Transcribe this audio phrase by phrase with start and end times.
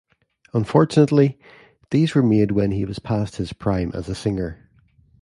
[0.51, 1.37] Unfortunately,
[1.91, 4.67] these were made when he was past his prime as a singer.